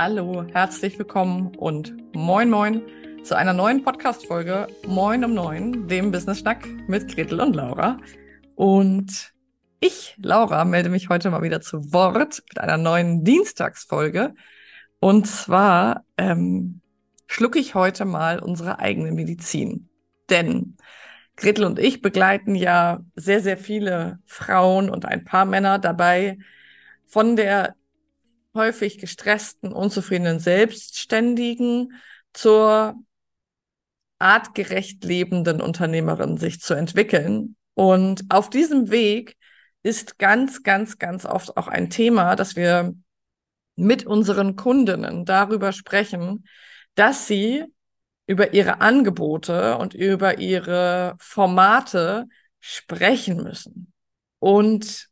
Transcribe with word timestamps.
Hallo, 0.00 0.44
herzlich 0.52 0.96
willkommen 0.96 1.56
und 1.56 1.92
moin 2.14 2.48
moin 2.48 2.82
zu 3.24 3.36
einer 3.36 3.52
neuen 3.52 3.82
Podcast-Folge 3.82 4.68
Moin 4.86 5.24
um 5.24 5.34
Neun, 5.34 5.88
dem 5.88 6.12
Business 6.12 6.38
Schnack 6.38 6.68
mit 6.86 7.12
Gretel 7.12 7.40
und 7.40 7.56
Laura. 7.56 7.98
Und 8.54 9.32
ich, 9.80 10.16
Laura, 10.22 10.64
melde 10.64 10.88
mich 10.88 11.08
heute 11.08 11.30
mal 11.30 11.42
wieder 11.42 11.60
zu 11.60 11.92
Wort 11.92 12.44
mit 12.48 12.60
einer 12.60 12.76
neuen 12.76 13.24
Dienstagsfolge. 13.24 14.36
Und 15.00 15.26
zwar 15.26 16.04
ähm, 16.16 16.80
schlucke 17.26 17.58
ich 17.58 17.74
heute 17.74 18.04
mal 18.04 18.38
unsere 18.38 18.78
eigene 18.78 19.10
Medizin. 19.10 19.88
Denn 20.30 20.76
Gretel 21.34 21.64
und 21.64 21.80
ich 21.80 22.02
begleiten 22.02 22.54
ja 22.54 23.00
sehr, 23.16 23.40
sehr 23.40 23.58
viele 23.58 24.20
Frauen 24.26 24.90
und 24.90 25.06
ein 25.06 25.24
paar 25.24 25.44
Männer 25.44 25.80
dabei, 25.80 26.38
von 27.04 27.34
der 27.34 27.74
häufig 28.58 28.98
gestressten, 28.98 29.72
unzufriedenen 29.72 30.38
Selbstständigen 30.38 31.94
zur 32.34 32.94
artgerecht 34.18 35.02
lebenden 35.04 35.62
Unternehmerin 35.62 36.36
sich 36.36 36.60
zu 36.60 36.74
entwickeln. 36.74 37.56
Und 37.74 38.24
auf 38.28 38.50
diesem 38.50 38.90
Weg 38.90 39.36
ist 39.82 40.18
ganz, 40.18 40.62
ganz, 40.62 40.98
ganz 40.98 41.24
oft 41.24 41.56
auch 41.56 41.68
ein 41.68 41.88
Thema, 41.88 42.36
dass 42.36 42.56
wir 42.56 42.94
mit 43.76 44.04
unseren 44.04 44.56
Kundinnen 44.56 45.24
darüber 45.24 45.72
sprechen, 45.72 46.44
dass 46.96 47.28
sie 47.28 47.64
über 48.26 48.52
ihre 48.52 48.80
Angebote 48.80 49.78
und 49.78 49.94
über 49.94 50.38
ihre 50.38 51.16
Formate 51.18 52.26
sprechen 52.60 53.42
müssen. 53.42 53.92
Und 54.40 55.07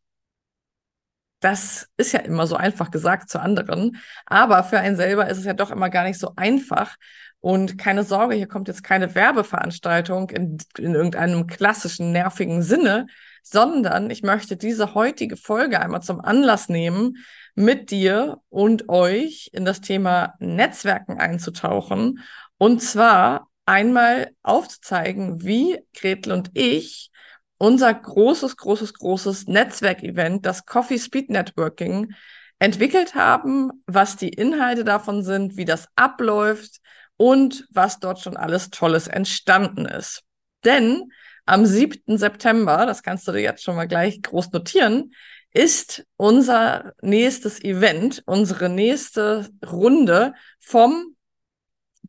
das 1.47 1.89
ist 1.97 2.11
ja 2.11 2.19
immer 2.19 2.49
so 2.49 2.57
einfach 2.57 2.91
gesagt 2.91 3.31
zu 3.31 3.41
anderen, 3.41 3.99
aber 4.27 4.65
für 4.65 4.81
einen 4.81 4.97
selber 4.97 5.29
ist 5.29 5.39
es 5.39 5.45
ja 5.45 5.55
doch 5.55 5.71
immer 5.71 5.91
gar 5.91 6.03
nicht 6.03 6.19
so 6.19 6.33
einfach. 6.35 6.97
Und 7.39 7.79
keine 7.79 8.03
Sorge, 8.03 8.35
hier 8.35 8.49
kommt 8.49 8.67
jetzt 8.67 8.83
keine 8.83 9.15
Werbeveranstaltung 9.15 10.31
in, 10.31 10.59
in 10.77 10.97
irgendeinem 10.97 11.47
klassischen, 11.47 12.11
nervigen 12.11 12.63
Sinne, 12.63 13.07
sondern 13.45 14.11
ich 14.11 14.25
möchte 14.25 14.57
diese 14.57 14.95
heutige 14.95 15.37
Folge 15.37 15.79
einmal 15.81 16.03
zum 16.03 16.21
Anlass 16.21 16.69
nehmen, 16.69 17.25
mit 17.55 17.93
dir 17.93 18.39
und 18.49 18.89
euch 18.89 19.49
in 19.53 19.65
das 19.65 19.81
Thema 19.81 20.35
Netzwerken 20.41 21.21
einzutauchen. 21.21 22.25
Und 22.59 22.83
zwar 22.83 23.49
einmal 23.67 24.33
aufzuzeigen, 24.43 25.45
wie 25.45 25.79
Gretel 25.95 26.33
und 26.33 26.51
ich 26.55 27.13
unser 27.59 27.93
großes, 27.93 28.57
großes, 28.57 28.95
großes 28.95 29.47
Netzwerkevent, 29.47 30.45
das 30.45 30.67
Coffee 30.67 30.99
Speed 30.99 31.31
Networking, 31.31 32.15
entwickelt 32.59 33.15
haben, 33.15 33.71
was 33.87 34.17
die 34.17 34.31
Inhalte 34.31 34.85
davon 34.85 35.23
sind, 35.23 35.57
wie 35.57 35.65
das 35.65 35.89
abläuft 35.95 36.81
und 37.17 37.67
was 37.71 37.99
dort 37.99 38.21
schon 38.21 38.37
alles 38.37 38.71
Tolles 38.71 39.09
entstanden 39.09 39.87
ist. 39.87 40.23
Denn 40.65 41.11
am 41.45 41.65
7. 41.65 42.19
September, 42.19 42.87
das 42.87 43.03
kannst 43.03 43.29
du 43.29 43.33
dir 43.33 43.41
jetzt 43.41 43.63
schon 43.63 43.77
mal 43.77 43.89
gleich 43.89 44.21
groß 44.23 44.53
notieren, 44.53 45.13
ist 45.53 46.05
unser 46.17 46.93
nächstes 47.01 47.63
Event, 47.63 48.23
unsere 48.27 48.69
nächste 48.69 49.49
Runde 49.65 50.35
vom 50.61 51.17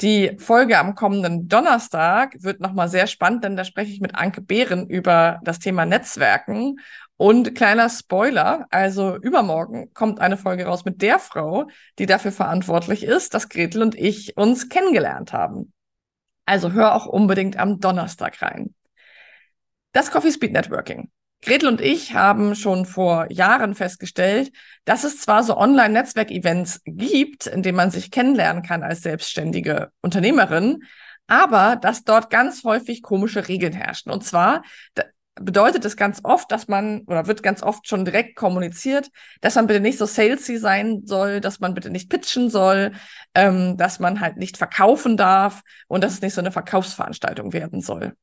Die 0.00 0.36
Folge 0.38 0.78
am 0.78 0.94
kommenden 0.94 1.48
Donnerstag 1.48 2.34
wird 2.42 2.60
nochmal 2.60 2.88
sehr 2.88 3.06
spannend, 3.06 3.44
denn 3.44 3.56
da 3.56 3.64
spreche 3.64 3.92
ich 3.92 4.00
mit 4.00 4.14
Anke 4.16 4.40
Behren 4.40 4.88
über 4.88 5.38
das 5.44 5.58
Thema 5.60 5.86
Netzwerken. 5.86 6.80
Und 7.16 7.54
kleiner 7.54 7.88
Spoiler, 7.88 8.66
also 8.70 9.16
übermorgen 9.16 9.92
kommt 9.94 10.18
eine 10.18 10.36
Folge 10.36 10.64
raus 10.64 10.84
mit 10.84 11.02
der 11.02 11.20
Frau, 11.20 11.68
die 12.00 12.06
dafür 12.06 12.32
verantwortlich 12.32 13.04
ist, 13.04 13.34
dass 13.34 13.48
Gretel 13.48 13.82
und 13.82 13.94
ich 13.94 14.36
uns 14.36 14.68
kennengelernt 14.68 15.32
haben. 15.32 15.72
Also 16.46 16.72
hör 16.72 16.96
auch 16.96 17.06
unbedingt 17.06 17.56
am 17.56 17.78
Donnerstag 17.78 18.42
rein. 18.42 18.74
Das 19.92 20.10
Coffee 20.10 20.32
Speed 20.32 20.52
Networking. 20.52 21.10
Gretel 21.42 21.68
und 21.68 21.80
ich 21.80 22.14
haben 22.14 22.54
schon 22.54 22.86
vor 22.86 23.26
Jahren 23.30 23.74
festgestellt, 23.74 24.52
dass 24.84 25.02
es 25.02 25.20
zwar 25.20 25.42
so 25.42 25.56
Online-Netzwerk-Events 25.56 26.82
gibt, 26.84 27.46
in 27.46 27.62
denen 27.62 27.76
man 27.76 27.90
sich 27.90 28.12
kennenlernen 28.12 28.62
kann 28.62 28.84
als 28.84 29.02
selbstständige 29.02 29.90
Unternehmerin, 30.02 30.84
aber 31.26 31.76
dass 31.76 32.04
dort 32.04 32.30
ganz 32.30 32.62
häufig 32.62 33.02
komische 33.02 33.48
Regeln 33.48 33.72
herrschen. 33.72 34.12
Und 34.12 34.24
zwar 34.24 34.62
bedeutet 35.34 35.84
es 35.84 35.96
ganz 35.96 36.20
oft, 36.22 36.52
dass 36.52 36.68
man, 36.68 37.00
oder 37.06 37.26
wird 37.26 37.42
ganz 37.42 37.62
oft 37.62 37.88
schon 37.88 38.04
direkt 38.04 38.36
kommuniziert, 38.36 39.10
dass 39.40 39.56
man 39.56 39.66
bitte 39.66 39.80
nicht 39.80 39.98
so 39.98 40.06
salesy 40.06 40.58
sein 40.58 41.02
soll, 41.06 41.40
dass 41.40 41.58
man 41.58 41.74
bitte 41.74 41.90
nicht 41.90 42.08
pitchen 42.08 42.50
soll, 42.50 42.92
ähm, 43.34 43.76
dass 43.76 43.98
man 43.98 44.20
halt 44.20 44.36
nicht 44.36 44.58
verkaufen 44.58 45.16
darf 45.16 45.62
und 45.88 46.04
dass 46.04 46.12
es 46.12 46.20
nicht 46.20 46.34
so 46.34 46.40
eine 46.40 46.52
Verkaufsveranstaltung 46.52 47.52
werden 47.52 47.80
soll. 47.80 48.14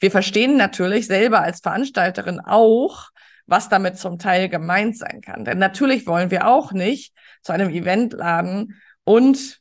Wir 0.00 0.10
verstehen 0.10 0.56
natürlich 0.56 1.06
selber 1.06 1.40
als 1.40 1.60
Veranstalterin 1.60 2.40
auch, 2.40 3.10
was 3.46 3.68
damit 3.68 3.98
zum 3.98 4.18
Teil 4.18 4.48
gemeint 4.48 4.96
sein 4.96 5.20
kann. 5.20 5.44
Denn 5.44 5.58
natürlich 5.58 6.06
wollen 6.06 6.30
wir 6.30 6.48
auch 6.48 6.72
nicht 6.72 7.12
zu 7.42 7.52
einem 7.52 7.70
Event 7.70 8.14
laden 8.14 8.80
und 9.04 9.60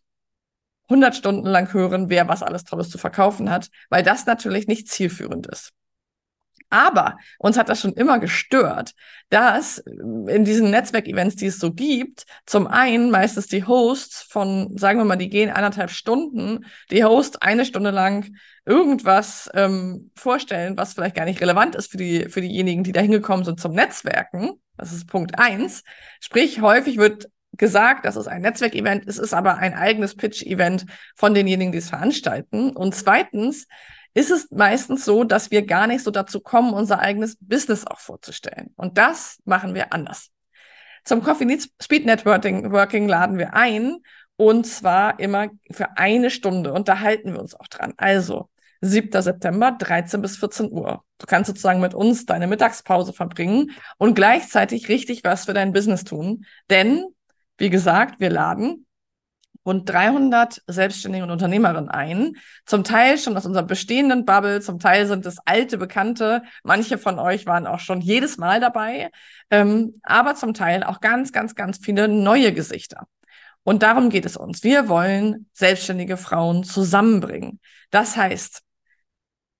100 0.87 1.15
Stunden 1.15 1.47
lang 1.47 1.71
hören, 1.73 2.09
wer 2.09 2.27
was 2.27 2.41
alles 2.41 2.63
Tolles 2.63 2.89
zu 2.89 2.97
verkaufen 2.97 3.51
hat, 3.51 3.69
weil 3.89 4.01
das 4.01 4.25
natürlich 4.25 4.67
nicht 4.67 4.87
zielführend 4.87 5.47
ist. 5.47 5.71
Aber 6.69 7.17
uns 7.39 7.57
hat 7.57 7.69
das 7.69 7.81
schon 7.81 7.93
immer 7.93 8.19
gestört, 8.19 8.93
dass 9.29 9.79
in 9.79 10.45
diesen 10.45 10.69
Netzwerkevents, 10.69 11.35
die 11.35 11.47
es 11.47 11.59
so 11.59 11.73
gibt, 11.73 12.25
zum 12.45 12.67
einen 12.67 13.11
meistens 13.11 13.47
die 13.47 13.65
Hosts 13.65 14.23
von, 14.23 14.77
sagen 14.77 14.99
wir 14.99 15.05
mal, 15.05 15.15
die 15.15 15.29
gehen 15.29 15.49
eineinhalb 15.49 15.89
Stunden, 15.89 16.65
die 16.91 17.03
Hosts 17.03 17.41
eine 17.41 17.65
Stunde 17.65 17.91
lang 17.91 18.31
irgendwas 18.65 19.49
ähm, 19.55 20.11
vorstellen, 20.15 20.77
was 20.77 20.93
vielleicht 20.93 21.15
gar 21.15 21.25
nicht 21.25 21.41
relevant 21.41 21.75
ist 21.75 21.89
für, 21.91 21.97
die, 21.97 22.29
für 22.29 22.41
diejenigen, 22.41 22.83
die 22.83 22.91
da 22.91 23.01
hingekommen 23.01 23.45
sind 23.45 23.59
zum 23.59 23.73
Netzwerken. 23.73 24.51
Das 24.77 24.93
ist 24.93 25.07
Punkt 25.07 25.39
eins. 25.39 25.83
Sprich, 26.19 26.61
häufig 26.61 26.97
wird 26.97 27.29
gesagt, 27.53 28.05
das 28.05 28.15
ist 28.15 28.27
ein 28.27 28.41
Netzwerkevent, 28.41 29.03
es 29.07 29.17
ist 29.17 29.33
aber 29.33 29.57
ein 29.57 29.73
eigenes 29.73 30.15
Pitch-Event 30.15 30.85
von 31.15 31.33
denjenigen, 31.33 31.71
die 31.71 31.79
es 31.79 31.89
veranstalten. 31.89 32.71
Und 32.75 32.95
zweitens 32.95 33.67
ist 34.13 34.31
es 34.31 34.49
meistens 34.51 35.05
so, 35.05 35.23
dass 35.23 35.51
wir 35.51 35.65
gar 35.65 35.87
nicht 35.87 36.03
so 36.03 36.11
dazu 36.11 36.39
kommen, 36.39 36.73
unser 36.73 36.99
eigenes 36.99 37.37
Business 37.39 37.85
auch 37.85 37.99
vorzustellen. 37.99 38.73
Und 38.75 38.97
das 38.97 39.39
machen 39.45 39.75
wir 39.75 39.93
anders. 39.93 40.29
Zum 41.03 41.23
Coffee 41.23 41.45
Needs 41.45 41.69
Speed 41.81 42.05
Networking 42.05 42.71
Working 42.71 43.07
laden 43.07 43.37
wir 43.37 43.53
ein 43.53 43.97
Und 44.35 44.65
zwar 44.65 45.19
immer 45.19 45.47
für 45.71 45.97
eine 45.97 46.29
Stunde. 46.29 46.73
Und 46.73 46.87
da 46.87 46.99
halten 46.99 47.33
wir 47.33 47.39
uns 47.39 47.55
auch 47.55 47.67
dran. 47.67 47.93
Also 47.97 48.49
7. 48.81 49.21
September, 49.21 49.71
13 49.77 50.21
bis 50.21 50.37
14 50.37 50.71
Uhr. 50.71 51.03
Du 51.17 51.25
kannst 51.25 51.47
sozusagen 51.47 51.81
mit 51.81 51.93
uns 51.93 52.25
deine 52.25 52.47
Mittagspause 52.47 53.11
verbringen 53.11 53.71
und 53.97 54.15
gleichzeitig 54.15 54.87
richtig 54.87 55.23
was 55.23 55.45
für 55.45 55.53
dein 55.53 55.73
Business 55.73 56.05
tun. 56.05 56.45
Denn, 56.69 57.05
wie 57.57 57.69
gesagt, 57.69 58.19
wir 58.21 58.29
laden 58.29 58.85
rund 59.65 59.89
300 59.89 60.61
Selbstständige 60.67 61.23
und 61.23 61.31
Unternehmerinnen 61.31 61.89
ein. 61.89 62.37
Zum 62.65 62.83
Teil 62.83 63.17
schon 63.17 63.35
aus 63.37 63.45
unserer 63.45 63.63
bestehenden 63.63 64.25
Bubble, 64.25 64.61
zum 64.61 64.79
Teil 64.79 65.05
sind 65.07 65.25
es 65.25 65.37
alte 65.45 65.77
Bekannte. 65.77 66.43
Manche 66.63 66.97
von 66.97 67.19
euch 67.19 67.45
waren 67.45 67.67
auch 67.67 67.79
schon 67.79 68.01
jedes 68.01 68.37
Mal 68.37 68.59
dabei, 68.59 69.11
ähm, 69.51 69.99
aber 70.03 70.35
zum 70.35 70.53
Teil 70.53 70.83
auch 70.83 71.01
ganz, 71.01 71.31
ganz, 71.31 71.55
ganz 71.55 71.79
viele 71.81 72.07
neue 72.07 72.53
Gesichter. 72.53 73.07
Und 73.63 73.83
darum 73.83 74.09
geht 74.09 74.25
es 74.25 74.37
uns. 74.37 74.63
Wir 74.63 74.89
wollen 74.89 75.47
selbstständige 75.53 76.17
Frauen 76.17 76.63
zusammenbringen. 76.63 77.59
Das 77.91 78.17
heißt, 78.17 78.61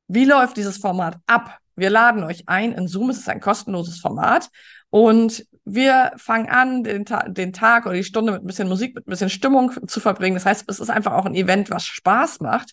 wie 0.08 0.26
läuft 0.26 0.58
dieses 0.58 0.78
Format 0.78 1.18
ab? 1.28 1.60
Wir 1.76 1.90
laden 1.90 2.24
euch 2.24 2.48
ein 2.48 2.74
in 2.74 2.88
Zoom. 2.88 3.10
Es 3.10 3.20
ist 3.20 3.30
ein 3.30 3.40
kostenloses 3.40 4.00
Format. 4.00 4.50
Und 4.90 5.46
wir 5.66 6.12
fangen 6.18 6.50
an, 6.50 6.84
den, 6.84 7.06
Ta 7.06 7.28
den 7.28 7.54
Tag 7.54 7.86
oder 7.86 7.96
die 7.96 8.04
Stunde 8.04 8.32
mit 8.32 8.44
ein 8.44 8.48
bisschen 8.48 8.68
Musik, 8.68 8.96
mit 8.96 9.08
ein 9.08 9.10
bisschen 9.10 9.30
Stimmung 9.30 9.72
zu 9.88 10.00
verbringen. 10.00 10.36
Das 10.36 10.46
heißt, 10.46 10.66
es 10.68 10.80
ist 10.80 10.90
einfach 10.90 11.14
auch 11.14 11.26
ein 11.26 11.36
Event, 11.36 11.70
was 11.70 11.86
Spaß 11.86 12.40
macht. 12.40 12.72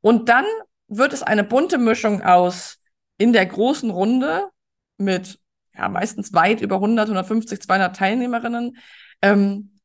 Und 0.00 0.28
dann 0.28 0.44
wird 0.88 1.12
es 1.12 1.22
eine 1.22 1.44
bunte 1.44 1.78
Mischung 1.78 2.22
aus 2.22 2.78
in 3.18 3.32
der 3.32 3.46
großen 3.46 3.90
Runde 3.90 4.48
mit 4.98 5.38
ja, 5.76 5.88
meistens 5.88 6.32
weit 6.32 6.60
über 6.60 6.76
100, 6.76 7.08
150, 7.08 7.60
200 7.60 7.96
Teilnehmerinnen, 7.96 8.76
ähm, 9.22 9.75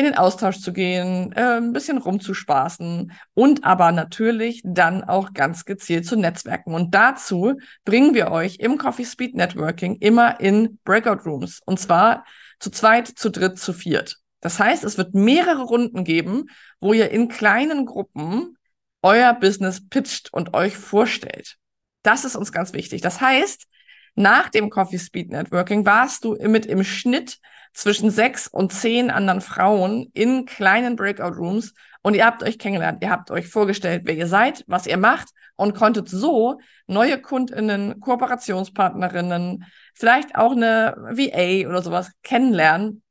in 0.00 0.06
den 0.06 0.16
Austausch 0.16 0.60
zu 0.60 0.72
gehen, 0.72 1.30
äh, 1.32 1.58
ein 1.58 1.74
bisschen 1.74 1.98
rumzuspaßen 1.98 3.12
und 3.34 3.64
aber 3.64 3.92
natürlich 3.92 4.62
dann 4.64 5.04
auch 5.04 5.34
ganz 5.34 5.66
gezielt 5.66 6.06
zu 6.06 6.16
netzwerken. 6.16 6.72
Und 6.72 6.94
dazu 6.94 7.58
bringen 7.84 8.14
wir 8.14 8.30
euch 8.30 8.56
im 8.60 8.78
Coffee 8.78 9.04
Speed 9.04 9.34
Networking 9.34 9.96
immer 9.96 10.40
in 10.40 10.78
Breakout 10.84 11.28
Rooms 11.28 11.60
und 11.66 11.78
zwar 11.78 12.24
zu 12.60 12.70
zweit, 12.70 13.08
zu 13.08 13.30
dritt, 13.30 13.58
zu 13.58 13.74
viert. 13.74 14.16
Das 14.40 14.58
heißt, 14.58 14.84
es 14.84 14.96
wird 14.96 15.12
mehrere 15.12 15.64
Runden 15.64 16.02
geben, 16.02 16.46
wo 16.80 16.94
ihr 16.94 17.10
in 17.10 17.28
kleinen 17.28 17.84
Gruppen 17.84 18.56
euer 19.02 19.34
Business 19.34 19.86
pitcht 19.86 20.32
und 20.32 20.54
euch 20.54 20.78
vorstellt. 20.78 21.56
Das 22.02 22.24
ist 22.24 22.36
uns 22.36 22.52
ganz 22.52 22.72
wichtig. 22.72 23.02
Das 23.02 23.20
heißt, 23.20 23.66
nach 24.14 24.48
dem 24.48 24.70
Coffee 24.70 24.98
Speed 24.98 25.30
Networking 25.30 25.86
warst 25.86 26.24
du 26.24 26.36
mit 26.40 26.66
im 26.66 26.84
Schnitt 26.84 27.38
zwischen 27.72 28.10
sechs 28.10 28.48
und 28.48 28.72
zehn 28.72 29.10
anderen 29.10 29.40
Frauen 29.40 30.10
in 30.12 30.44
kleinen 30.44 30.96
Breakout 30.96 31.36
Rooms 31.36 31.72
und 32.02 32.14
ihr 32.14 32.26
habt 32.26 32.42
euch 32.42 32.58
kennengelernt. 32.58 33.02
Ihr 33.02 33.10
habt 33.10 33.30
euch 33.30 33.48
vorgestellt, 33.48 34.02
wer 34.04 34.14
ihr 34.14 34.26
seid, 34.26 34.64
was 34.66 34.86
ihr 34.86 34.96
macht 34.96 35.28
und 35.56 35.74
konntet 35.74 36.08
so 36.08 36.58
neue 36.86 37.20
Kundinnen, 37.20 38.00
Kooperationspartnerinnen, 38.00 39.64
vielleicht 39.94 40.34
auch 40.34 40.52
eine 40.52 40.94
VA 40.96 41.68
oder 41.68 41.82
sowas 41.82 42.10
kennenlernen 42.22 43.02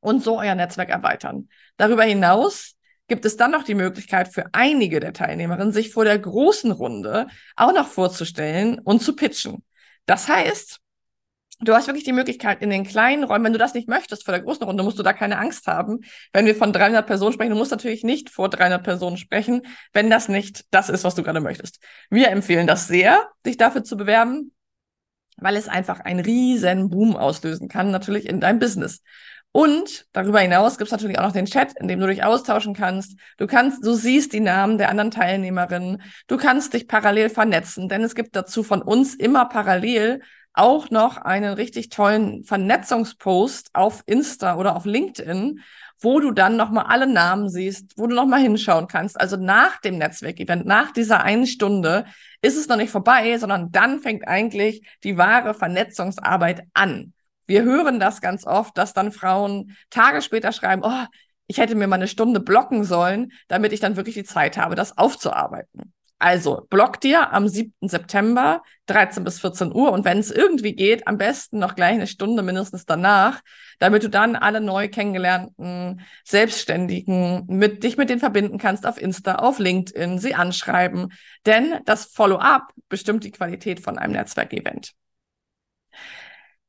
und 0.00 0.22
so 0.22 0.38
euer 0.38 0.54
Netzwerk 0.54 0.88
erweitern. 0.88 1.48
Darüber 1.76 2.04
hinaus 2.04 2.74
gibt 3.06 3.24
es 3.24 3.36
dann 3.36 3.50
noch 3.50 3.64
die 3.64 3.74
Möglichkeit 3.74 4.28
für 4.28 4.46
einige 4.52 5.00
der 5.00 5.12
Teilnehmerinnen, 5.12 5.72
sich 5.72 5.92
vor 5.92 6.04
der 6.04 6.18
großen 6.18 6.72
Runde 6.72 7.26
auch 7.56 7.72
noch 7.72 7.86
vorzustellen 7.86 8.78
und 8.78 9.02
zu 9.02 9.14
pitchen. 9.14 9.62
Das 10.06 10.28
heißt, 10.28 10.80
Du 11.60 11.72
hast 11.72 11.86
wirklich 11.86 12.04
die 12.04 12.12
Möglichkeit 12.12 12.62
in 12.62 12.70
den 12.70 12.84
kleinen 12.84 13.22
Räumen, 13.22 13.44
wenn 13.44 13.52
du 13.52 13.58
das 13.58 13.74
nicht 13.74 13.88
möchtest 13.88 14.24
vor 14.24 14.32
der 14.32 14.42
großen 14.42 14.64
Runde, 14.64 14.82
musst 14.82 14.98
du 14.98 15.04
da 15.04 15.12
keine 15.12 15.38
Angst 15.38 15.68
haben. 15.68 16.00
Wenn 16.32 16.46
wir 16.46 16.56
von 16.56 16.72
300 16.72 17.06
Personen 17.06 17.32
sprechen, 17.32 17.52
du 17.52 17.56
musst 17.56 17.70
natürlich 17.70 18.02
nicht 18.02 18.28
vor 18.28 18.48
300 18.48 18.82
Personen 18.82 19.16
sprechen, 19.16 19.62
wenn 19.92 20.10
das 20.10 20.28
nicht 20.28 20.66
das 20.72 20.88
ist, 20.88 21.04
was 21.04 21.14
du 21.14 21.22
gerade 21.22 21.40
möchtest. 21.40 21.78
Wir 22.10 22.30
empfehlen 22.30 22.66
das 22.66 22.88
sehr, 22.88 23.28
dich 23.46 23.56
dafür 23.56 23.84
zu 23.84 23.96
bewerben, 23.96 24.52
weil 25.36 25.56
es 25.56 25.68
einfach 25.68 26.00
einen 26.00 26.20
riesen 26.20 26.90
Boom 26.90 27.16
auslösen 27.16 27.68
kann, 27.68 27.92
natürlich 27.92 28.28
in 28.28 28.40
deinem 28.40 28.58
Business. 28.58 29.00
Und 29.56 30.06
darüber 30.12 30.40
hinaus 30.40 30.78
gibt 30.78 30.88
es 30.88 30.90
natürlich 30.92 31.16
auch 31.20 31.26
noch 31.26 31.32
den 31.32 31.46
Chat, 31.46 31.74
in 31.78 31.86
dem 31.86 32.00
du 32.00 32.08
dich 32.08 32.24
austauschen 32.24 32.74
kannst. 32.74 33.16
Du 33.36 33.46
kannst, 33.46 33.86
du 33.86 33.94
siehst 33.94 34.32
die 34.32 34.40
Namen 34.40 34.78
der 34.78 34.88
anderen 34.88 35.12
Teilnehmerinnen. 35.12 36.02
Du 36.26 36.36
kannst 36.38 36.74
dich 36.74 36.88
parallel 36.88 37.28
vernetzen, 37.28 37.88
denn 37.88 38.02
es 38.02 38.16
gibt 38.16 38.34
dazu 38.34 38.64
von 38.64 38.82
uns 38.82 39.14
immer 39.14 39.44
parallel 39.44 40.22
auch 40.54 40.90
noch 40.90 41.18
einen 41.18 41.54
richtig 41.54 41.88
tollen 41.88 42.42
Vernetzungspost 42.42 43.70
auf 43.74 44.02
Insta 44.06 44.56
oder 44.56 44.74
auf 44.74 44.86
LinkedIn, 44.86 45.60
wo 46.00 46.18
du 46.18 46.32
dann 46.32 46.56
nochmal 46.56 46.86
alle 46.88 47.06
Namen 47.06 47.48
siehst, 47.48 47.96
wo 47.96 48.08
du 48.08 48.14
nochmal 48.16 48.40
hinschauen 48.40 48.88
kannst. 48.88 49.20
Also 49.20 49.36
nach 49.36 49.80
dem 49.80 49.98
Netzwerkevent, 49.98 50.66
nach 50.66 50.90
dieser 50.90 51.22
einen 51.22 51.46
Stunde 51.46 52.06
ist 52.42 52.56
es 52.56 52.66
noch 52.66 52.76
nicht 52.76 52.90
vorbei, 52.90 53.38
sondern 53.38 53.70
dann 53.70 54.00
fängt 54.00 54.26
eigentlich 54.26 54.84
die 55.04 55.16
wahre 55.16 55.54
Vernetzungsarbeit 55.54 56.64
an. 56.74 57.12
Wir 57.46 57.62
hören 57.62 58.00
das 58.00 58.20
ganz 58.20 58.46
oft, 58.46 58.76
dass 58.78 58.92
dann 58.92 59.12
Frauen 59.12 59.76
Tage 59.90 60.22
später 60.22 60.52
schreiben, 60.52 60.82
oh, 60.84 61.04
ich 61.46 61.58
hätte 61.58 61.74
mir 61.74 61.86
mal 61.86 61.96
eine 61.96 62.08
Stunde 62.08 62.40
blocken 62.40 62.84
sollen, 62.84 63.32
damit 63.48 63.72
ich 63.72 63.80
dann 63.80 63.96
wirklich 63.96 64.14
die 64.14 64.24
Zeit 64.24 64.56
habe, 64.56 64.74
das 64.74 64.96
aufzuarbeiten. 64.96 65.92
Also 66.18 66.66
block 66.70 67.00
dir 67.00 67.34
am 67.34 67.48
7. 67.48 67.72
September 67.82 68.62
13 68.86 69.24
bis 69.24 69.40
14 69.40 69.74
Uhr 69.74 69.92
und 69.92 70.06
wenn 70.06 70.18
es 70.18 70.30
irgendwie 70.30 70.74
geht, 70.74 71.06
am 71.06 71.18
besten 71.18 71.58
noch 71.58 71.74
gleich 71.74 71.92
eine 71.92 72.06
Stunde 72.06 72.42
mindestens 72.42 72.86
danach, 72.86 73.42
damit 73.78 74.04
du 74.04 74.08
dann 74.08 74.34
alle 74.36 74.62
neu 74.62 74.88
kennengelernten 74.88 76.00
Selbstständigen 76.24 77.44
mit 77.48 77.82
dich 77.82 77.98
mit 77.98 78.08
denen 78.08 78.20
verbinden 78.20 78.56
kannst 78.56 78.86
auf 78.86 78.98
Insta, 78.98 79.34
auf 79.34 79.58
LinkedIn, 79.58 80.18
sie 80.18 80.34
anschreiben, 80.34 81.12
denn 81.44 81.80
das 81.84 82.06
Follow-up 82.06 82.72
bestimmt 82.88 83.24
die 83.24 83.32
Qualität 83.32 83.80
von 83.80 83.98
einem 83.98 84.12
Netzwerkevent. 84.12 84.94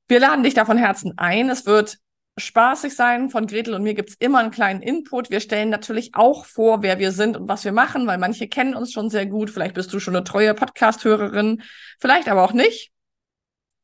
Wir 0.08 0.20
laden 0.20 0.44
dich 0.44 0.54
da 0.54 0.66
von 0.66 0.78
Herzen 0.78 1.14
ein. 1.18 1.50
Es 1.50 1.66
wird 1.66 1.98
spaßig 2.38 2.96
sein. 2.96 3.30
Von 3.30 3.48
Gretel 3.48 3.74
und 3.74 3.84
mir 3.84 3.94
gibt's 3.94 4.16
immer 4.20 4.40
einen 4.40 4.52
kleinen 4.52 4.82
Input. 4.82 5.30
Wir 5.30 5.40
stellen 5.40 5.70
natürlich 5.70 6.16
auch 6.16 6.46
vor, 6.46 6.84
wer 6.84 7.00
wir 7.00 7.12
sind 7.12 7.38
und 7.38 7.48
was 7.48 7.66
wir 7.66 7.72
machen, 7.72 8.06
weil 8.08 8.18
manche 8.18 8.48
kennen 8.48 8.76
uns 8.76 8.92
schon 8.92 9.10
sehr 9.10 9.26
gut. 9.26 9.50
Vielleicht 9.50 9.76
bist 9.76 9.94
du 9.94 10.00
schon 10.00 10.16
eine 10.16 10.24
treue 10.24 10.54
Podcast-Hörerin, 10.54 11.64
vielleicht 12.00 12.28
aber 12.28 12.44
auch 12.44 12.54
nicht. 12.54 12.92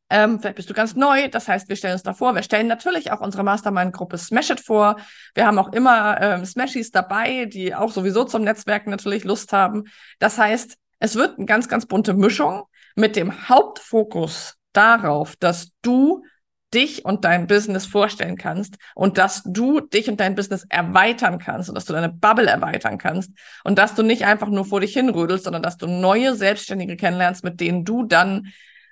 Ähm, 0.09 0.41
vielleicht 0.41 0.57
bist 0.57 0.69
du 0.69 0.73
ganz 0.73 0.95
neu. 0.95 1.29
Das 1.29 1.47
heißt, 1.47 1.69
wir 1.69 1.77
stellen 1.77 1.94
uns 1.94 2.03
da 2.03 2.13
vor. 2.13 2.35
Wir 2.35 2.44
stellen 2.44 2.68
natürlich 2.68 3.12
auch 3.12 3.21
unsere 3.21 3.44
Mastermind-Gruppe 3.44 4.18
Smash 4.18 4.50
It 4.50 4.59
vor. 4.59 4.97
Wir 5.33 5.47
haben 5.47 5.57
auch 5.57 5.71
immer 5.71 6.19
ähm, 6.19 6.45
Smashies 6.45 6.92
dabei, 6.92 7.45
die 7.45 7.73
auch 7.73 7.92
sowieso 7.92 8.25
zum 8.25 8.44
Netzwerken 8.44 8.90
natürlich 8.90 9.23
Lust 9.23 9.54
haben. 9.54 9.85
Das 10.19 10.37
heißt, 10.37 10.78
es 10.99 11.16
wird 11.16 11.37
eine 11.37 11.45
ganz, 11.45 11.69
ganz 11.69 11.85
bunte 11.85 12.13
Mischung 12.13 12.63
mit 12.95 13.16
dem 13.16 13.47
Hauptfokus 13.47 14.57
darauf, 14.73 15.35
dass 15.35 15.71
du 15.81 16.23
dich 16.73 17.04
und 17.04 17.25
dein 17.25 17.47
Business 17.47 17.85
vorstellen 17.85 18.37
kannst 18.37 18.78
und 18.95 19.18
dass 19.18 19.44
du 19.44 19.81
dich 19.81 20.09
und 20.09 20.19
dein 20.19 20.35
Business 20.35 20.66
erweitern 20.69 21.37
kannst 21.37 21.69
und 21.69 21.75
dass 21.75 21.85
du 21.85 21.94
deine 21.94 22.09
Bubble 22.09 22.47
erweitern 22.47 22.97
kannst 22.97 23.31
und 23.63 23.78
dass 23.78 23.94
du 23.94 24.04
nicht 24.04 24.25
einfach 24.25 24.47
nur 24.47 24.66
vor 24.66 24.80
dich 24.80 24.94
hinrödelst, 24.94 25.44
sondern 25.44 25.63
dass 25.63 25.78
du 25.78 25.87
neue 25.87 26.35
Selbstständige 26.35 26.95
kennenlernst, 26.95 27.44
mit 27.44 27.59
denen 27.59 27.83
du 27.83 28.04
dann 28.04 28.47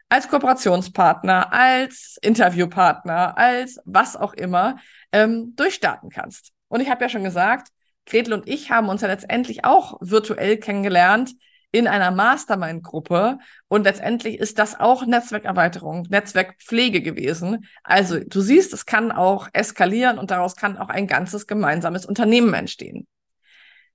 als 0.09 0.27
Kooperationspartner, 0.27 1.53
als 1.53 2.17
Interviewpartner, 2.21 3.37
als 3.37 3.79
was 3.85 4.15
auch 4.15 4.33
immer 4.33 4.77
ähm, 5.11 5.53
durchstarten 5.55 6.09
kannst. 6.09 6.51
Und 6.67 6.81
ich 6.81 6.89
habe 6.89 7.03
ja 7.03 7.09
schon 7.09 7.23
gesagt, 7.23 7.69
Gretel 8.05 8.33
und 8.33 8.47
ich 8.47 8.71
haben 8.71 8.89
uns 8.89 9.01
ja 9.01 9.07
letztendlich 9.07 9.65
auch 9.65 9.97
virtuell 10.01 10.57
kennengelernt 10.57 11.31
in 11.71 11.87
einer 11.87 12.11
Mastermind-Gruppe. 12.11 13.37
Und 13.67 13.83
letztendlich 13.83 14.39
ist 14.39 14.57
das 14.59 14.79
auch 14.79 15.05
Netzwerkerweiterung, 15.05 16.07
Netzwerkpflege 16.09 17.01
gewesen. 17.01 17.65
Also 17.83 18.19
du 18.19 18.41
siehst, 18.41 18.73
es 18.73 18.85
kann 18.85 19.11
auch 19.11 19.47
eskalieren 19.53 20.17
und 20.17 20.31
daraus 20.31 20.55
kann 20.55 20.77
auch 20.77 20.89
ein 20.89 21.07
ganzes 21.07 21.47
gemeinsames 21.47 22.05
Unternehmen 22.05 22.53
entstehen. 22.53 23.07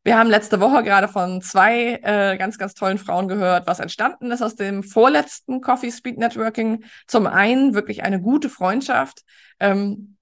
Wir 0.07 0.19
haben 0.19 0.29
letzte 0.29 0.61
Woche 0.61 0.83
gerade 0.83 1.09
von 1.09 1.41
zwei 1.41 1.99
äh, 2.03 2.37
ganz, 2.37 2.59
ganz 2.59 2.75
tollen 2.75 2.99
Frauen 2.99 3.27
gehört, 3.27 3.67
was 3.67 3.81
entstanden 3.81 4.31
ist 4.31 4.43
aus 4.43 4.55
dem 4.55 4.83
vorletzten 4.83 5.63
Coffee 5.63 5.91
Speed 5.91 6.19
Networking. 6.19 6.85
Zum 7.07 7.27
einen 7.27 7.73
wirklich 7.73 8.03
eine 8.03 8.21
gute 8.21 8.51
Freundschaft, 8.51 9.23
ähm, 9.61 10.17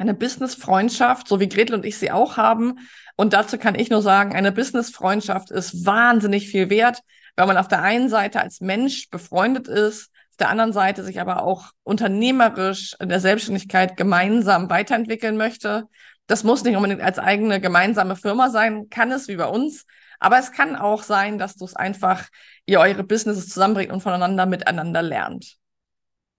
eine 0.00 0.14
Business-Freundschaft, 0.14 1.28
so 1.28 1.40
wie 1.40 1.48
Gretel 1.48 1.74
und 1.74 1.84
ich 1.84 1.98
sie 1.98 2.10
auch 2.10 2.38
haben. 2.38 2.78
Und 3.16 3.34
dazu 3.34 3.58
kann 3.58 3.74
ich 3.74 3.90
nur 3.90 4.00
sagen, 4.00 4.34
eine 4.34 4.50
Business-Freundschaft 4.50 5.50
ist 5.50 5.84
wahnsinnig 5.84 6.48
viel 6.48 6.70
wert, 6.70 7.00
weil 7.36 7.46
man 7.46 7.58
auf 7.58 7.68
der 7.68 7.82
einen 7.82 8.08
Seite 8.08 8.40
als 8.40 8.60
Mensch 8.60 9.10
befreundet 9.10 9.68
ist, 9.68 10.10
auf 10.30 10.36
der 10.38 10.48
anderen 10.48 10.72
Seite 10.72 11.04
sich 11.04 11.20
aber 11.20 11.42
auch 11.42 11.72
unternehmerisch 11.82 12.96
in 12.98 13.10
der 13.10 13.20
Selbstständigkeit 13.20 13.98
gemeinsam 13.98 14.70
weiterentwickeln 14.70 15.36
möchte. 15.36 15.84
Das 16.26 16.44
muss 16.44 16.64
nicht 16.64 16.76
unbedingt 16.76 17.02
als 17.02 17.18
eigene 17.18 17.60
gemeinsame 17.60 18.16
Firma 18.16 18.48
sein, 18.48 18.88
kann 18.88 19.12
es 19.12 19.28
wie 19.28 19.36
bei 19.36 19.46
uns. 19.46 19.84
Aber 20.18 20.38
es 20.38 20.50
kann 20.50 20.76
auch 20.76 21.02
sein, 21.02 21.38
dass 21.38 21.56
du 21.56 21.66
es 21.66 21.76
einfach, 21.76 22.28
ihr 22.64 22.80
eure 22.80 23.04
Businesses 23.04 23.50
zusammenbringt 23.50 23.92
und 23.92 24.00
voneinander 24.00 24.46
miteinander 24.46 25.02
lernt. 25.02 25.59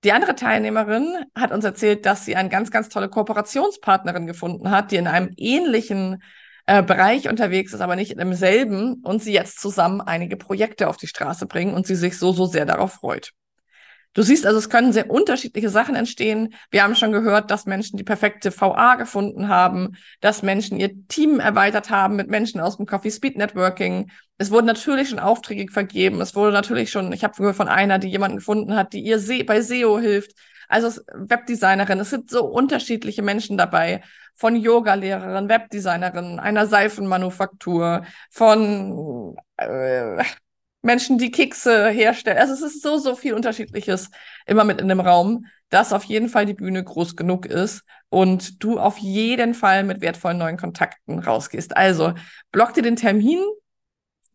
Die 0.04 0.14
andere 0.14 0.36
Teilnehmerin 0.36 1.26
hat 1.36 1.52
uns 1.52 1.64
erzählt, 1.64 2.06
dass 2.06 2.26
sie 2.26 2.36
eine 2.36 2.50
ganz, 2.50 2.72
ganz 2.72 2.90
tolle 2.90 3.08
Kooperationspartnerin 3.08 4.26
gefunden 4.26 4.72
hat, 4.72 4.92
die 4.92 4.96
in 4.96 5.08
einem 5.08 5.32
ähnlichen 5.38 6.24
äh, 6.66 6.82
Bereich 6.82 7.30
unterwegs 7.30 7.74
ist, 7.74 7.82
aber 7.82 7.96
nicht 7.96 8.14
im 8.14 8.34
selben 8.34 8.96
und 9.04 9.22
sie 9.22 9.34
jetzt 9.34 9.60
zusammen 9.60 10.02
einige 10.02 10.38
Projekte 10.38 10.88
auf 10.88 10.98
die 10.98 11.08
Straße 11.08 11.46
bringen 11.46 11.76
und 11.76 11.86
sie 11.86 11.96
sich 11.96 12.18
so, 12.18 12.32
so 12.32 12.48
sehr 12.48 12.66
darauf 12.66 12.94
freut. 12.94 13.34
Du 14.14 14.24
siehst 14.24 14.46
also, 14.46 14.60
es 14.60 14.70
können 14.70 14.92
sehr 14.92 15.10
unterschiedliche 15.10 15.70
Sachen 15.70 15.96
entstehen. 15.96 16.54
Wir 16.70 16.84
haben 16.84 16.96
schon 16.96 17.14
gehört, 17.14 17.50
dass 17.50 17.66
Menschen 17.66 17.96
die 17.96 18.04
perfekte 18.04 18.52
VA 18.52 18.96
gefunden 18.96 19.48
haben, 19.48 19.96
dass 20.20 20.44
Menschen 20.44 20.78
ihr 20.78 21.08
Team 21.08 21.40
erweitert 21.40 21.90
haben 21.90 22.18
mit 22.18 22.30
Menschen 22.30 22.60
aus 22.60 22.76
dem 22.76 22.86
Coffee 22.86 23.12
Speed 23.12 23.38
Networking. 23.38 24.12
Es 24.38 24.52
wurden 24.52 24.66
natürlich 24.66 25.10
schon 25.10 25.20
Aufträge 25.20 25.72
vergeben. 25.72 26.20
Es 26.20 26.36
wurde 26.36 26.52
natürlich 26.52 26.92
schon, 26.92 27.14
ich 27.14 27.24
habe 27.24 27.36
gehört 27.38 27.56
von 27.56 27.70
einer, 27.70 28.00
die 28.00 28.10
jemanden 28.10 28.38
gefunden 28.38 28.76
hat, 28.76 28.92
die 28.92 29.02
ihr 29.02 29.20
bei 29.46 29.62
SEO 29.62 29.98
hilft. 30.00 30.32
Also 30.68 31.02
Webdesignerin. 31.14 32.00
Es 32.00 32.10
sind 32.10 32.30
so 32.30 32.46
unterschiedliche 32.46 33.22
Menschen 33.22 33.58
dabei. 33.58 34.02
Von 34.36 34.56
Yoga-Lehrerin, 34.56 35.50
Webdesignerin, 35.50 36.40
einer 36.40 36.66
Seifenmanufaktur, 36.66 38.06
von 38.30 39.36
äh, 39.58 40.24
Menschen, 40.82 41.18
die 41.18 41.32
Kekse 41.32 41.90
herstellen. 41.90 42.38
Also 42.38 42.54
es 42.54 42.62
ist 42.62 42.82
so, 42.82 42.98
so 42.98 43.16
viel 43.16 43.34
Unterschiedliches 43.34 44.10
immer 44.46 44.64
mit 44.64 44.82
in 44.82 44.88
dem 44.88 45.00
Raum, 45.00 45.46
dass 45.70 45.94
auf 45.94 46.04
jeden 46.04 46.30
Fall 46.30 46.46
die 46.46 46.54
Bühne 46.54 46.84
groß 46.84 47.16
genug 47.16 47.46
ist 47.46 47.84
und 48.10 48.64
du 48.64 48.80
auf 48.80 48.98
jeden 48.98 49.54
Fall 49.54 49.84
mit 49.84 50.02
wertvollen 50.02 50.38
neuen 50.38 50.58
Kontakten 50.58 51.20
rausgehst. 51.20 51.78
Also 51.78 52.14
block 52.52 52.74
dir 52.74 52.84
den 52.84 52.96
Termin, 52.98 53.40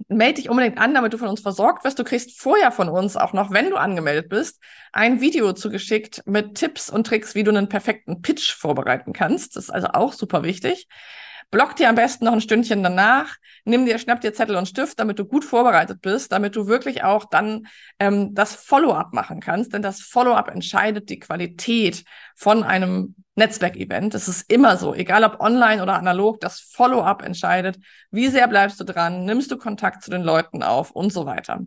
melde 0.09 0.35
dich 0.35 0.49
unbedingt 0.49 0.79
an, 0.79 0.95
damit 0.95 1.13
du 1.13 1.19
von 1.19 1.29
uns 1.29 1.41
versorgt 1.41 1.85
wirst. 1.85 1.99
Du 1.99 2.05
kriegst 2.05 2.39
vorher 2.39 2.71
von 2.71 2.89
uns, 2.89 3.17
auch 3.17 3.33
noch 3.33 3.51
wenn 3.51 3.71
du 3.71 3.77
angemeldet 3.77 4.29
bist, 4.29 4.63
ein 4.93 5.21
Video 5.21 5.53
zugeschickt 5.53 6.23
mit 6.27 6.55
Tipps 6.55 6.89
und 6.89 7.07
Tricks, 7.07 7.35
wie 7.35 7.45
du 7.45 7.51
einen 7.51 7.69
perfekten 7.69 8.23
Pitch 8.23 8.55
vorbereiten 8.55 9.13
kannst. 9.13 9.57
Das 9.57 9.65
ist 9.65 9.71
also 9.71 9.89
auch 9.89 10.13
super 10.13 10.43
wichtig. 10.43 10.87
Block 11.51 11.77
dir 11.77 11.89
am 11.89 11.95
besten 11.95 12.25
noch 12.25 12.33
ein 12.33 12.41
Stündchen 12.41 12.83
danach, 12.83 13.37
nimm 13.65 13.87
dir, 13.87 13.99
schnapp 13.99 14.21
dir 14.21 14.35
Zettel 14.35 14.57
und 14.57 14.67
Stift, 14.67 14.99
damit 14.99 15.19
du 15.19 15.25
gut 15.25 15.45
vorbereitet 15.45 16.03
bist, 16.03 16.33
damit 16.33 16.57
du 16.57 16.67
wirklich 16.67 17.05
auch 17.05 17.25
dann 17.25 17.69
ähm, 18.01 18.35
das 18.35 18.55
Follow-up 18.57 19.13
machen 19.13 19.41
kannst. 19.41 19.73
Denn 19.73 19.83
das 19.83 20.01
Follow-up 20.01 20.49
entscheidet 20.49 21.09
die 21.09 21.21
Qualität 21.21 22.05
von 22.35 22.65
einem 22.65 23.15
Netzwerkevent. 23.37 24.15
Das 24.15 24.29
ist 24.29 24.51
immer 24.51 24.77
so, 24.77 24.95
egal 24.95 25.23
ob 25.23 25.41
online 25.41 25.83
oder 25.83 25.95
analog, 25.95 26.41
das 26.41 26.59
Follow-up 26.59 27.23
entscheidet, 27.23 27.79
wie 28.11 28.29
sehr 28.29 28.49
bleibst 28.49 28.81
du 28.81 28.85
dran, 28.85 29.25
nimmst 29.25 29.51
du 29.51 29.57
Kontakt 29.57 30.03
zu 30.03 30.11
den 30.11 30.23
Leuten 30.23 30.63
auf 30.63 30.91
und 30.91 31.13
so 31.13 31.27
weiter. 31.27 31.61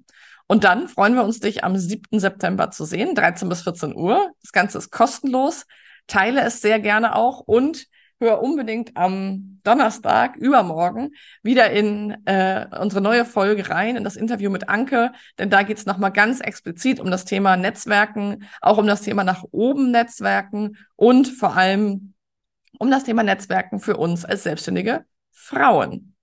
Und 0.47 0.63
dann 0.63 0.87
freuen 0.87 1.13
wir 1.13 1.23
uns, 1.23 1.39
dich 1.39 1.63
am 1.63 1.77
7. 1.77 2.19
September 2.19 2.71
zu 2.71 2.83
sehen, 2.83 3.13
13 3.13 3.47
bis 3.47 3.61
14 3.61 3.95
Uhr. 3.95 4.31
Das 4.41 4.51
Ganze 4.51 4.79
ist 4.79 4.89
kostenlos. 4.91 5.65
Teile 6.07 6.41
es 6.41 6.59
sehr 6.59 6.79
gerne 6.79 7.15
auch 7.15 7.41
und 7.41 7.85
hör 8.19 8.41
unbedingt 8.41 8.95
am 8.97 9.59
Donnerstag, 9.63 10.35
übermorgen, 10.35 11.11
wieder 11.41 11.71
in 11.71 12.17
äh, 12.25 12.65
unsere 12.79 13.01
neue 13.01 13.25
Folge 13.25 13.69
rein, 13.69 13.95
in 13.95 14.03
das 14.03 14.15
Interview 14.15 14.49
mit 14.49 14.69
Anke, 14.69 15.11
denn 15.37 15.49
da 15.49 15.63
geht 15.63 15.77
es 15.77 15.85
nochmal 15.85 16.11
ganz 16.11 16.41
explizit 16.41 16.99
um 16.99 17.11
das 17.11 17.25
Thema 17.25 17.55
Netzwerken, 17.57 18.43
auch 18.61 18.77
um 18.77 18.87
das 18.87 19.01
Thema 19.01 19.23
nach 19.23 19.43
oben 19.51 19.91
Netzwerken 19.91 20.77
und 20.95 21.27
vor 21.27 21.55
allem 21.55 22.13
um 22.77 22.91
das 22.91 23.03
Thema 23.03 23.23
Netzwerken 23.23 23.79
für 23.79 23.97
uns 23.97 24.25
als 24.25 24.43
selbstständige 24.43 25.05
Frauen. 25.31 26.15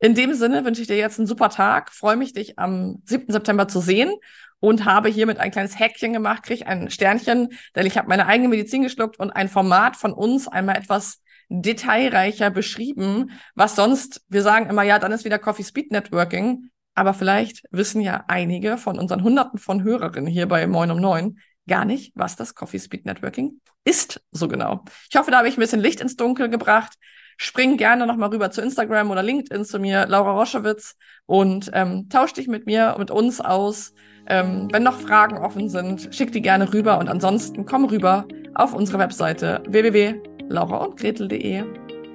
In 0.00 0.14
dem 0.14 0.34
Sinne 0.34 0.64
wünsche 0.64 0.82
ich 0.82 0.88
dir 0.88 0.96
jetzt 0.96 1.18
einen 1.18 1.26
super 1.26 1.48
Tag, 1.48 1.90
freue 1.92 2.16
mich, 2.16 2.32
dich 2.32 2.58
am 2.58 3.02
7. 3.04 3.32
September 3.32 3.68
zu 3.68 3.80
sehen 3.80 4.12
und 4.60 4.84
habe 4.84 5.08
hiermit 5.08 5.38
ein 5.38 5.50
kleines 5.50 5.78
Häkchen 5.78 6.12
gemacht, 6.12 6.42
kriege 6.42 6.66
ein 6.66 6.90
Sternchen, 6.90 7.50
denn 7.74 7.86
ich 7.86 7.96
habe 7.96 8.08
meine 8.08 8.26
eigene 8.26 8.48
Medizin 8.48 8.82
geschluckt 8.82 9.18
und 9.18 9.30
ein 9.30 9.48
Format 9.48 9.96
von 9.96 10.12
uns 10.12 10.48
einmal 10.48 10.76
etwas 10.76 11.22
detailreicher 11.48 12.50
beschrieben, 12.50 13.30
was 13.54 13.76
sonst, 13.76 14.22
wir 14.28 14.42
sagen 14.42 14.68
immer, 14.68 14.82
ja, 14.82 14.98
dann 14.98 15.12
ist 15.12 15.24
wieder 15.24 15.38
Coffee 15.38 15.64
Speed 15.64 15.92
Networking, 15.92 16.70
aber 16.94 17.14
vielleicht 17.14 17.64
wissen 17.70 18.00
ja 18.00 18.24
einige 18.28 18.76
von 18.76 18.98
unseren 18.98 19.22
Hunderten 19.22 19.58
von 19.58 19.82
Hörerinnen 19.82 20.30
hier 20.30 20.46
bei 20.46 20.66
Moin 20.66 20.90
um 20.90 21.00
Neun 21.00 21.38
gar 21.66 21.84
nicht, 21.84 22.12
was 22.14 22.36
das 22.36 22.54
Coffee 22.54 22.78
Speed 22.78 23.06
Networking 23.06 23.60
ist 23.84 24.20
so 24.32 24.48
genau. 24.48 24.84
Ich 25.10 25.16
hoffe, 25.16 25.30
da 25.30 25.38
habe 25.38 25.48
ich 25.48 25.56
ein 25.56 25.60
bisschen 25.60 25.80
Licht 25.80 26.00
ins 26.00 26.16
Dunkel 26.16 26.48
gebracht. 26.48 26.94
Spring 27.36 27.76
gerne 27.76 28.06
nochmal 28.06 28.30
rüber 28.30 28.50
zu 28.50 28.62
Instagram 28.62 29.10
oder 29.10 29.22
LinkedIn 29.22 29.64
zu 29.64 29.78
mir, 29.78 30.06
Laura 30.06 30.32
Roschewitz, 30.32 30.96
und 31.26 31.70
ähm, 31.74 32.08
tausch 32.08 32.32
dich 32.32 32.48
mit 32.48 32.66
mir, 32.66 32.94
mit 32.98 33.10
uns 33.10 33.40
aus. 33.40 33.92
Ähm, 34.26 34.68
wenn 34.72 34.84
noch 34.84 34.98
Fragen 35.00 35.36
offen 35.36 35.68
sind, 35.68 36.14
schick 36.14 36.32
die 36.32 36.40
gerne 36.40 36.72
rüber 36.72 36.98
und 36.98 37.08
ansonsten 37.08 37.66
komm 37.66 37.84
rüber 37.84 38.26
auf 38.54 38.72
unsere 38.72 38.98
Webseite 38.98 39.62
www 39.66 40.33
laura 40.48 40.84
und 40.84 40.96
gretel.de. 40.96 41.64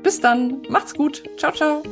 Bis 0.04 0.22
dann, 0.22 0.62
macht's 0.70 0.94
gut. 0.94 1.24
Ciao, 1.38 1.52
ciao. 1.52 1.84